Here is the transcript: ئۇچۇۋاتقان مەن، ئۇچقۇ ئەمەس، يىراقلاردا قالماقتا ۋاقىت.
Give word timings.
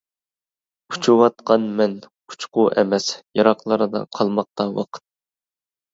ئۇچۇۋاتقان 0.93 1.67
مەن، 1.81 1.93
ئۇچقۇ 2.31 2.65
ئەمەس، 2.79 3.11
يىراقلاردا 3.41 4.05
قالماقتا 4.19 4.69
ۋاقىت. 4.79 5.07